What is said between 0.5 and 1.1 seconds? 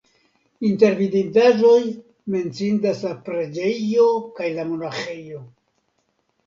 Inter